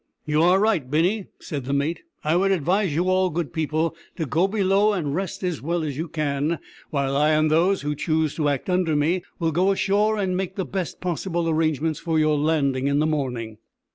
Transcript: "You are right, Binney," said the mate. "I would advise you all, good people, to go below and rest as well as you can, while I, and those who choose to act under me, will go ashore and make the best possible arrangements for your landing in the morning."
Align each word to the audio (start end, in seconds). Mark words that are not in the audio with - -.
"You 0.25 0.41
are 0.41 0.59
right, 0.59 0.89
Binney," 0.89 1.27
said 1.39 1.65
the 1.65 1.73
mate. 1.73 1.99
"I 2.23 2.35
would 2.35 2.49
advise 2.51 2.95
you 2.95 3.07
all, 3.07 3.29
good 3.29 3.53
people, 3.53 3.95
to 4.15 4.25
go 4.25 4.47
below 4.47 4.93
and 4.93 5.13
rest 5.13 5.43
as 5.43 5.61
well 5.61 5.83
as 5.83 5.95
you 5.95 6.07
can, 6.07 6.57
while 6.89 7.15
I, 7.15 7.33
and 7.33 7.51
those 7.51 7.83
who 7.83 7.93
choose 7.93 8.33
to 8.37 8.49
act 8.49 8.67
under 8.67 8.95
me, 8.95 9.21
will 9.37 9.51
go 9.51 9.69
ashore 9.71 10.17
and 10.17 10.35
make 10.35 10.55
the 10.55 10.65
best 10.65 11.01
possible 11.01 11.47
arrangements 11.47 11.99
for 11.99 12.17
your 12.17 12.35
landing 12.39 12.87
in 12.87 12.97
the 12.97 13.05
morning." 13.05 13.59